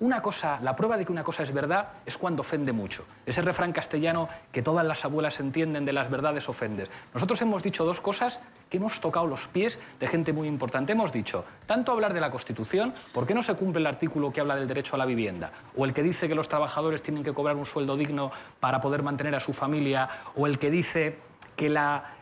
[0.00, 3.04] una cosa, la prueba de que una cosa es verdad es cuando ofende mucho.
[3.26, 6.90] Ese refrán castellano que todas las abuelas entienden de las verdades ofendes.
[7.12, 10.92] Nosotros hemos dicho dos cosas que hemos tocado los pies de gente muy importante.
[10.92, 14.40] Hemos dicho, tanto hablar de la Constitución, ¿por qué no se cumple el artículo que
[14.40, 15.52] habla del derecho a la vivienda?
[15.76, 19.04] O el que dice que los trabajadores tienen que cobrar un sueldo digno para poder
[19.04, 21.18] mantener a su familia, o el que dice
[21.56, 21.66] que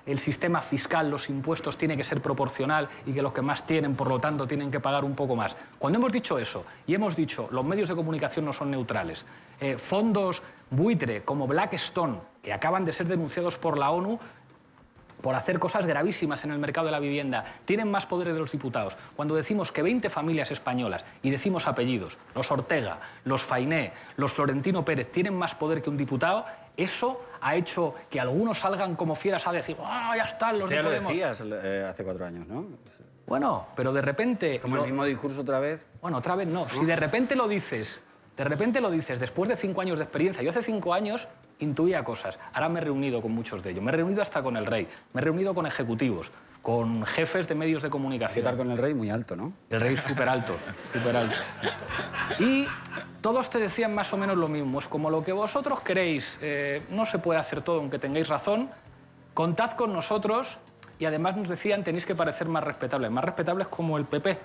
[0.06, 3.94] el sistema fiscal, los impuestos, tiene que ser proporcional y que los que más tienen,
[3.94, 5.56] por lo tanto, tienen que pagar un poco más.
[5.78, 9.24] Cuando hemos dicho eso y hemos dicho los medios de comunicación no son neutrales,
[9.60, 14.18] eh, fondos buitre como Blackstone, que acaban de ser denunciados por la ONU,
[15.22, 18.50] por hacer cosas gravísimas en el mercado de la vivienda, tienen más poder de los
[18.50, 18.96] diputados.
[19.14, 24.84] Cuando decimos que 20 familias españolas, y decimos apellidos, los Ortega, los Fainé, los Florentino
[24.84, 26.44] Pérez, tienen más poder que un diputado,
[26.76, 30.78] eso ha hecho que algunos salgan como fieras a decir, ¡ah, ya están los ya
[30.82, 31.08] lo Podemos".
[31.12, 32.66] decías eh, hace cuatro años, ¿no?
[33.26, 34.60] Bueno, pero de repente...
[34.60, 35.84] Como lo- el mismo discurso otra vez.
[36.00, 36.68] Bueno, otra vez no.
[36.68, 38.00] Si de repente lo dices,
[38.36, 40.42] de repente lo dices después de cinco años de experiencia.
[40.42, 42.38] Yo hace cinco años intuía cosas.
[42.54, 43.82] Ahora me he reunido con muchos de ellos.
[43.84, 44.88] Me he reunido hasta con el rey.
[45.12, 46.30] Me he reunido con ejecutivos,
[46.62, 48.44] con jefes de medios de ¿Qué comunicación.
[48.44, 48.94] tal con el rey?
[48.94, 49.52] Muy alto, ¿no?
[49.68, 50.56] El rey súper alto,
[50.92, 51.36] súper alto.
[52.38, 52.66] Y
[53.20, 54.78] todos te decían más o menos lo mismo.
[54.78, 56.38] Es como lo que vosotros queréis.
[56.40, 58.70] eh, no se puede hacer todo aunque tengáis razón.
[59.34, 60.58] Contad con nosotros.
[60.98, 63.10] Y además nos decían tenéis que parecer más respetables.
[63.10, 64.38] Más respetables como el PP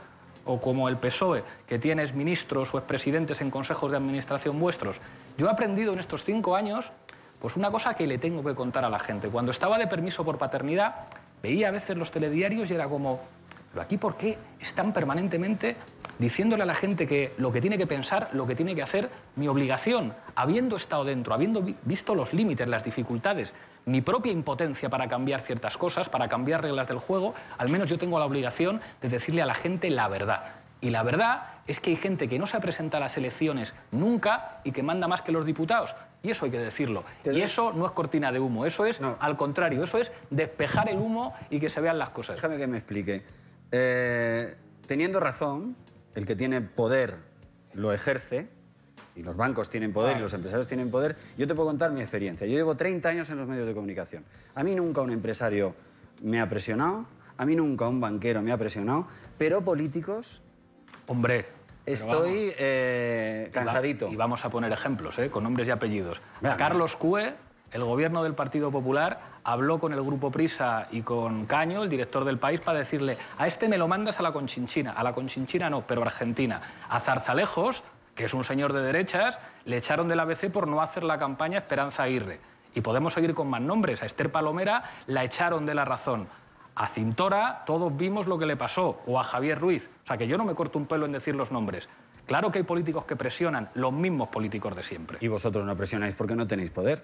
[0.48, 4.98] o como el PSOE, que tienes ministros o expresidentes en consejos de administración vuestros.
[5.38, 6.92] Yo he aprendido en estos cinco años
[7.40, 9.30] pues una cosa que le tengo que contar a la gente.
[9.30, 11.06] Cuando estaba de permiso por paternidad,
[11.42, 13.20] veía a veces los telediarios y era como,
[13.72, 15.76] pero aquí ¿por qué están permanentemente
[16.20, 19.10] diciéndole a la gente que lo que tiene que pensar, lo que tiene que hacer,
[19.36, 23.54] mi obligación, habiendo estado dentro, habiendo vi- visto los límites, las dificultades,
[23.86, 27.98] mi propia impotencia para cambiar ciertas cosas, para cambiar reglas del juego, al menos yo
[27.98, 30.44] tengo la obligación de decirle a la gente la verdad.
[30.80, 34.60] Y la verdad es que hay gente que no se presenta a las elecciones nunca
[34.64, 35.96] y que manda más que los diputados.
[36.22, 37.04] Y eso hay que decirlo.
[37.26, 39.18] Y eso no es cortina de humo, eso es, No.
[39.20, 42.36] al contrario, eso es despejar el humo y que se vean las cosas.
[42.36, 43.24] Déjame que me explique.
[43.72, 45.76] Eh, teniendo razón,
[46.18, 47.16] el que tiene poder
[47.74, 48.50] lo ejerce,
[49.16, 52.02] y los bancos tienen poder y los empresarios tienen poder, yo te puedo contar mi
[52.02, 52.46] experiencia.
[52.48, 54.24] Yo llevo 30 años en los medios de comunicación.
[54.56, 55.76] A mí nunca un empresario
[56.24, 57.06] me ha presionado,
[57.38, 60.42] a mí nunca un banquero me ha presionado, pero políticos
[61.06, 61.48] Hombre.
[61.86, 64.10] estoy eh, cansadito.
[64.10, 65.30] Y vamos a poner ejemplos, ¿eh?
[65.30, 66.20] con nombres y apellidos.
[66.58, 67.36] Carlos Cue,
[67.72, 72.24] el gobierno del Partido Popular, habló con el Grupo Prisa y con Caño, el director
[72.26, 74.94] del país, para decirle, a este me lo mandas a la Conchinchina.
[74.94, 76.62] A la Conchinchina no, pero Argentina.
[76.90, 77.84] A Zarzalejos,
[78.16, 81.60] que es un señor de derechas, le echaron del ABC por no hacer la campaña
[81.60, 82.40] Esperanza Aguirre.
[82.74, 84.02] Y podemos seguir con más nombres.
[84.02, 86.28] A Esther Palomera la echaron de la razón.
[86.76, 89.90] A Cintora todos vimos lo que le pasó, o a Javier Ruiz.
[90.04, 91.90] O sea que yo no me corto un pelo en decir los nombres.
[92.28, 95.18] Claro que hay políticos que presionan, los mismos políticos de siempre.
[95.22, 97.02] Y vosotros no presionáis porque no tenéis poder.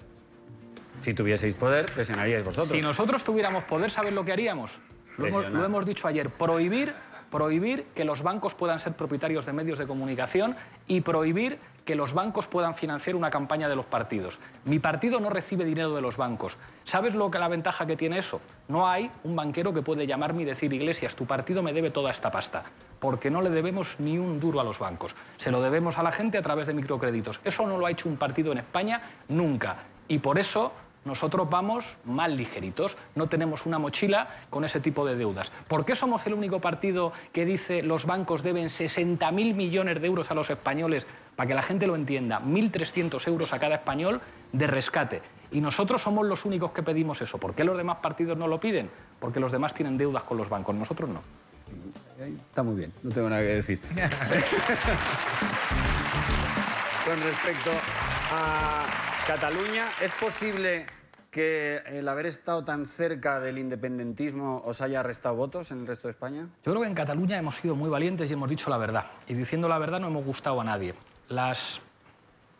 [1.03, 2.71] Si tuvieseis poder, presionaríais vosotros.
[2.71, 4.79] Si nosotros tuviéramos poder, ¿sabes lo que haríamos?
[5.17, 5.51] Lo hemos, Presionar.
[5.59, 6.95] lo hemos dicho ayer, prohibir
[7.33, 12.13] prohibir que los bancos puedan ser propietarios de medios de comunicación y prohibir que los
[12.13, 14.37] bancos puedan financiar una campaña de los partidos.
[14.65, 16.57] Mi partido no recibe dinero de los bancos.
[16.83, 18.39] ¿Sabes lo que la ventaja que tiene eso?
[18.67, 22.11] No hay un banquero que puede llamarme y decir, Iglesias, tu partido me debe toda
[22.11, 22.65] esta pasta,
[22.99, 25.15] porque no le debemos ni un duro a los bancos.
[25.37, 27.39] Se lo debemos a la gente a través de microcréditos.
[27.43, 29.77] Eso no lo ha hecho un partido en España nunca.
[30.07, 30.71] Y por eso
[31.05, 35.51] nosotros vamos más ligeritos, no tenemos una mochila con ese tipo de deudas.
[35.67, 40.31] ¿Por qué somos el único partido que dice los bancos deben 60.000 millones de euros
[40.31, 44.67] a los españoles, para que la gente lo entienda, 1.300 euros a cada español de
[44.67, 45.21] rescate?
[45.51, 47.37] Y nosotros somos los únicos que pedimos eso.
[47.37, 48.89] ¿Por qué los demás partidos no lo piden?
[49.19, 51.21] Porque los demás tienen deudas con los bancos, nosotros no.
[52.49, 53.79] Está muy bien, no tengo nada que decir.
[57.05, 57.71] con respecto
[58.31, 60.85] a Cataluña, ¿es posible
[61.31, 66.09] que el haber estado tan cerca del independentismo os haya restado votos en el resto
[66.09, 66.49] de España?
[66.65, 69.05] Yo creo que en Cataluña hemos sido muy valientes y hemos dicho la verdad.
[69.27, 70.93] Y diciendo la verdad no hemos gustado a nadie.
[71.29, 71.81] Las...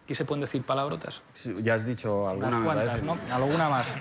[0.06, 1.22] ¿Aquí se pueden decir palabrotas?
[1.62, 2.48] ya has dicho alguna.
[2.48, 3.18] Unas cuantas, ¿no?
[3.30, 3.94] Alguna más.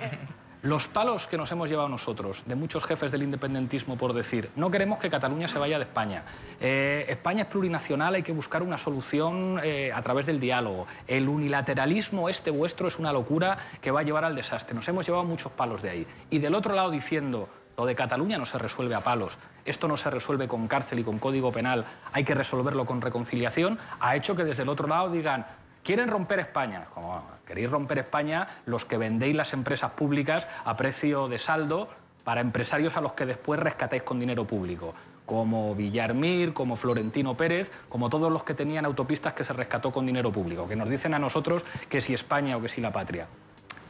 [0.62, 4.70] Los palos que nos hemos llevado nosotros, de muchos jefes del independentismo, por decir, no
[4.70, 6.22] queremos que Cataluña se vaya de España.
[6.60, 10.86] Eh, España es plurinacional, hay que buscar una solución eh, a través del diálogo.
[11.08, 14.72] El unilateralismo este vuestro es una locura que va a llevar al desastre.
[14.72, 16.06] Nos hemos llevado muchos palos de ahí.
[16.30, 19.96] Y del otro lado diciendo, lo de Cataluña no se resuelve a palos, esto no
[19.96, 24.36] se resuelve con cárcel y con código penal, hay que resolverlo con reconciliación, ha hecho
[24.36, 25.44] que desde el otro lado digan,
[25.82, 26.86] quieren romper España.
[26.94, 31.88] Como, queréis romper España los que vendéis las empresas públicas a precio de saldo
[32.24, 34.94] para empresarios a los que después rescatáis con dinero público,
[35.26, 40.06] como Villarmir, como Florentino Pérez, como todos los que tenían autopistas que se rescató con
[40.06, 43.26] dinero público, que nos dicen a nosotros que si España o que si la patria.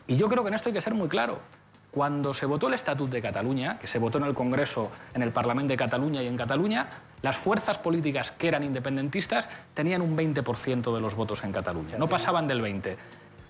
[0.06, 1.40] Y yo creo que en esto hay que ser muy claro.
[1.90, 5.30] Cuando se votó el Estatut de Cataluña, que se votó en el Congreso, en el
[5.30, 6.88] Parlamento de Cataluña y en Cataluña,
[7.22, 12.08] las fuerzas políticas que eran independentistas tenían un 20% de los votos en Cataluña, no
[12.08, 12.96] pasaban del 20%.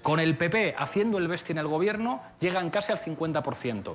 [0.02, 3.94] Con el PP haciendo el bestia en el gobierno, llegan casi al 50%.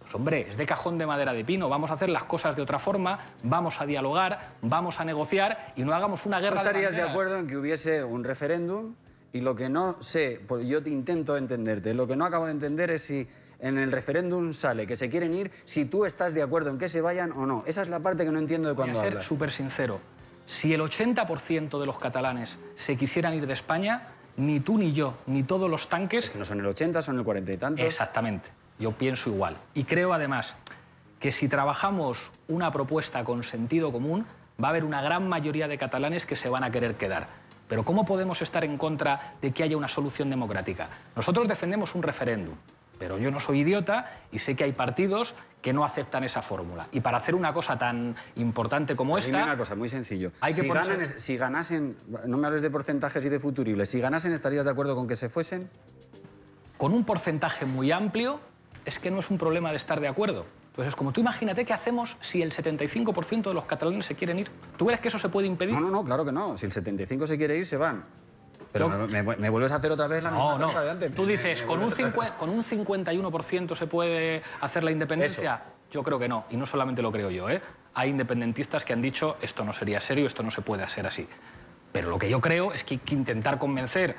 [0.00, 2.62] Pues hombre, es de cajón de madera de pino, vamos a hacer las cosas de
[2.62, 6.56] otra forma, vamos a dialogar, vamos a negociar y no hagamos una guerra.
[6.56, 8.94] ¿No estarías de acuerdo en que hubiese un referéndum?
[9.32, 12.90] Y lo que no sé, yo te intento entenderte, lo que no acabo de entender
[12.90, 13.28] es si
[13.60, 16.88] en el referéndum sale que se quieren ir, si tú estás de acuerdo en que
[16.88, 17.62] se vayan o no.
[17.66, 20.00] Esa es la parte que no entiendo de cuando Voy a ser súper sincero.
[20.46, 25.16] Si el 80% de los catalanes se quisieran ir de España, ni tú ni yo,
[25.26, 26.24] ni todos los tanques...
[26.24, 27.82] Es que no son el 80, son el 40 y tanto.
[27.82, 28.50] Exactamente.
[28.80, 29.56] Yo pienso igual.
[29.74, 30.56] Y creo además
[31.20, 34.26] que si trabajamos una propuesta con sentido común,
[34.62, 37.28] va a haber una gran mayoría de catalanes que se van a querer quedar.
[37.70, 40.88] Pero ¿cómo podemos estar en contra de que haya una solución democrática?
[41.14, 42.56] Nosotros defendemos un referéndum,
[42.98, 46.88] pero yo no soy idiota y sé que hay partidos que no aceptan esa fórmula.
[46.90, 49.30] Y para hacer una cosa tan importante como esta...
[49.30, 50.32] Dime una cosa, muy sencillo.
[51.16, 54.96] si, ganasen, no me hables de porcentajes y de futuribles, si ganasen, ¿estarías de acuerdo
[54.96, 55.70] con que se fuesen?
[56.76, 58.40] Con un porcentaje muy amplio,
[58.84, 60.44] es que no es un problema de estar de acuerdo.
[60.70, 64.50] Entonces, como tú imagínate qué hacemos si el 75% de los catalanes se quieren ir.
[64.76, 65.74] ¿Tú crees que eso se puede impedir?
[65.74, 66.56] No, no, no, claro que no.
[66.56, 68.04] Si el 75% se quiere ir, se van.
[68.72, 71.14] Pero me, vuelves a hacer otra vez la misma no, cosa de antes.
[71.14, 75.62] Tú dices, ¿con un, ¿con un 51% se puede hacer la independencia?
[75.90, 77.50] Yo creo que no, y no solamente lo creo yo.
[77.50, 77.60] ¿eh?
[77.94, 81.26] Hay independentistas que han dicho, esto no sería serio, esto no se puede hacer así.
[81.90, 84.14] Pero lo que yo creo es que hay que intentar convencer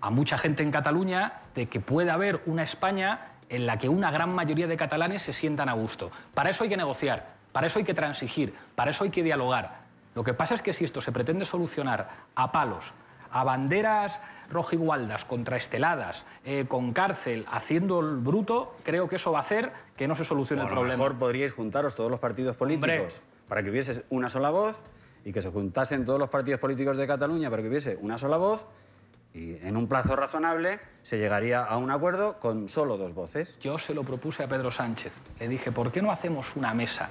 [0.00, 4.10] a mucha gente en Cataluña de que puede haber una España en la que una
[4.10, 6.10] gran mayoría de catalanes se sientan a gusto.
[6.32, 9.80] Para eso hay que negociar, para eso hay que transigir, para eso hay que dialogar.
[10.14, 12.94] Lo que pasa es que si esto se pretende solucionar a palos,
[13.32, 19.42] a banderas rojigualdas, contraesteladas, eh, con cárcel, haciendo el bruto, creo que eso va a
[19.42, 20.94] hacer que no se solucione el problema.
[20.94, 24.80] A lo mejor podríais juntaros todos los partidos políticos para que hubiese una sola voz
[25.24, 28.36] y que se juntasen todos los partidos políticos de Cataluña para que hubiese una sola
[28.36, 28.66] voz
[29.32, 33.56] y en un plazo razonable se llegaría a un acuerdo con solo dos voces.
[33.60, 35.14] Yo se lo propuse a Pedro Sánchez.
[35.38, 37.08] Le dije, ¿por qué no hacemos una mesa?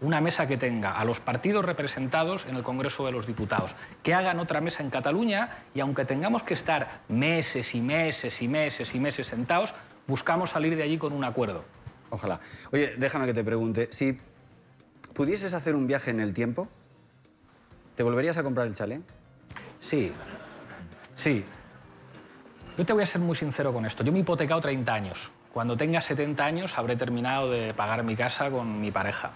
[0.00, 4.14] Una mesa que tenga a los partidos representados en el Congreso de los Diputados, que
[4.14, 8.94] hagan otra mesa en Cataluña y aunque tengamos que estar meses y meses y meses
[8.94, 9.74] y meses sentados,
[10.06, 11.64] buscamos salir de allí con un acuerdo.
[12.08, 12.40] Ojalá.
[12.72, 14.18] Oye, déjame que te pregunte, si
[15.14, 16.66] pudieses hacer un viaje en el tiempo,
[17.94, 19.02] ¿te volverías a comprar el chalet?
[19.80, 20.12] Sí,
[21.14, 21.44] sí.
[22.76, 24.04] Yo te voy a ser muy sincero con esto.
[24.04, 25.30] Yo me he hipotecado 30 años.
[25.52, 29.32] Cuando tenga 70 años habré terminado de pagar mi casa con mi pareja.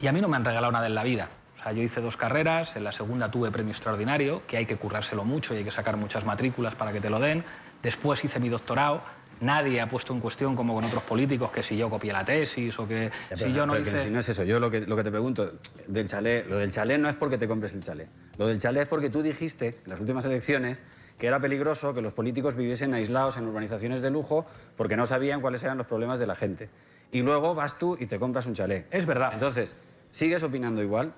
[0.00, 1.28] Y a mí no me han regalado nada en la vida.
[1.58, 4.76] O sea, yo hice dos carreras, en la segunda tuve premio extraordinario, que hay que
[4.76, 7.42] currárselo mucho y hay que sacar muchas matrículas para que te lo den.
[7.82, 9.02] Después hice mi doctorado,
[9.40, 12.76] Nadie ha puesto en cuestión, como con otros políticos, que si yo copié la tesis
[12.78, 14.04] o que si yo no que hice...
[14.04, 15.52] si no es eso, yo lo que, lo que te pregunto,
[15.86, 18.08] del chalet, lo del chalet no es porque te compres el chalet.
[18.36, 20.82] Lo del chalet es porque tú dijiste en las últimas elecciones
[21.18, 25.40] que era peligroso que los políticos viviesen aislados en urbanizaciones de lujo porque no sabían
[25.40, 26.70] cuáles eran los problemas de la gente.
[27.10, 28.86] Y luego vas tú y te compras un chalet.
[28.90, 29.32] Es verdad.
[29.34, 29.76] Entonces,
[30.10, 31.12] ¿sigues opinando igual?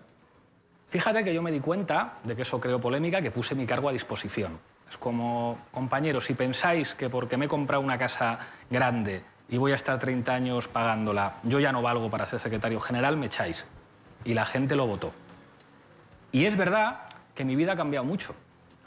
[0.88, 3.88] Fíjate que yo me di cuenta de que eso creó polémica, que puse mi cargo
[3.88, 4.58] a disposición.
[4.88, 9.70] Es como, compañeros, si pensáis que porque me he comprado una casa grande y voy
[9.72, 13.66] a estar 30 años pagándola, yo ya no valgo para ser secretario general, me echáis.
[14.24, 15.12] Y la gente lo votó.
[16.32, 17.02] Y es verdad
[17.34, 18.34] que mi vida ha cambiado mucho.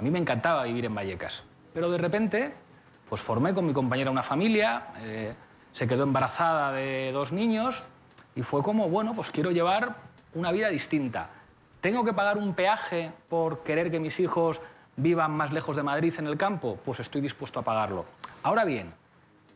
[0.03, 1.43] A mí me encantaba vivir en Vallecas.
[1.73, 2.53] Pero de repente,
[3.07, 5.33] pues formé con mi compañera una familia, eh,
[5.71, 7.83] se quedó embarazada de dos niños
[8.35, 9.95] y fue como, bueno, pues quiero llevar
[10.33, 11.29] una vida distinta.
[11.79, 14.59] ¿Tengo que pagar un peaje por querer que mis hijos
[14.97, 16.77] vivan más lejos de Madrid en el campo?
[16.83, 18.03] Pues estoy dispuesto a pagarlo.
[18.43, 18.93] Ahora bien,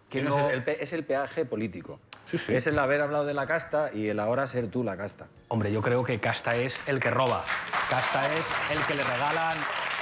[0.10, 2.00] Que no es, el, es el peaje político.
[2.26, 2.56] Sí, sí.
[2.56, 5.28] Es el haber hablado de la casta y el ahora ser tú la casta.
[5.50, 7.44] Hombre, yo creo que Casta es el que roba.
[7.90, 9.58] Casta es el que le regalan,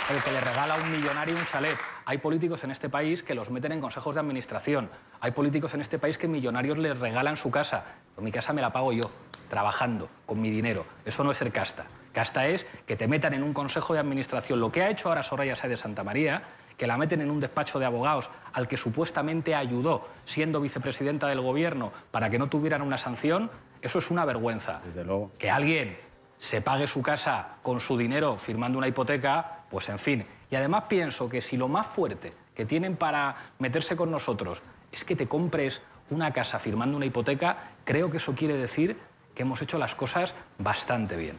[0.10, 1.76] el que le regala a un millonario un chalet.
[2.06, 4.90] Hay políticos en este país que los meten en consejos de administración.
[5.20, 7.84] Hay políticos en este país que millonarios les regalan su casa.
[8.14, 9.10] Pero mi casa me la pago yo,
[9.50, 10.86] trabajando, con mi dinero.
[11.06, 11.86] Eso no es ser casta.
[12.14, 14.60] Casta es que te metan en un consejo de administración.
[14.60, 16.44] Lo que ha hecho ahora Soraya Sáez de Santa María,
[16.78, 21.42] que la meten en un despacho de abogados al que supuestamente ayudó siendo vicepresidenta del
[21.42, 23.50] gobierno para que no tuvieran una sanción,
[23.82, 24.82] eso es una vergüenza.
[24.84, 25.32] Desde luego.
[25.40, 25.98] Que alguien
[26.38, 30.26] se pague su casa con su dinero firmando una hipoteca, pues en fin.
[30.50, 35.04] Y además pienso que si lo más fuerte que tienen para meterse con nosotros es
[35.04, 38.98] que te compres una casa firmando una hipoteca, creo que eso quiere decir
[39.34, 41.38] que hemos hecho las cosas bastante bien.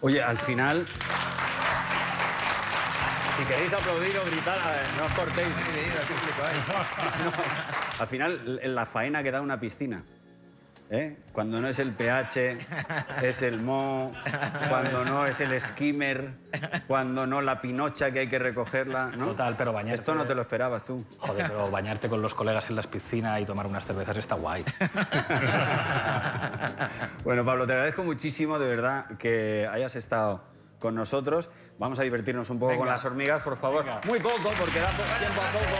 [0.00, 0.86] Oye, al final.
[3.36, 5.48] Si queréis aplaudir o gritar, a ver, no os cortéis.
[7.24, 7.32] No,
[7.98, 10.02] al final, en la faena que da una piscina.
[10.92, 11.16] ¿Eh?
[11.32, 12.58] Cuando no es el pH,
[13.22, 14.12] es el mo,
[14.68, 16.34] cuando no es el skimmer,
[16.86, 19.26] cuando no la pinocha que hay que recogerla, ¿no?
[19.28, 21.04] Total, pero bañarte- Esto no te lo esperabas tú.
[21.18, 24.64] Joder, pero bañarte con los colegas en las piscinas y tomar unas cervezas está guay.
[27.24, 30.42] Bueno, Pablo, te agradezco muchísimo, de verdad, que hayas estado
[30.78, 31.48] con nosotros.
[31.78, 33.84] Vamos a divertirnos un poco con las hormigas, por favor.
[33.84, 34.00] Venga.
[34.06, 35.76] Muy poco, porque da poco tiempo a poco.